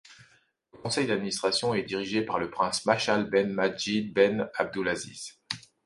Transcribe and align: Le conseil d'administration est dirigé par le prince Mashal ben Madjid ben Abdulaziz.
Le 0.73 0.79
conseil 0.79 1.05
d'administration 1.05 1.75
est 1.75 1.83
dirigé 1.83 2.23
par 2.23 2.39
le 2.39 2.49
prince 2.49 2.87
Mashal 2.87 3.29
ben 3.29 3.53
Madjid 3.53 4.11
ben 4.11 4.49
Abdulaziz. 4.55 5.37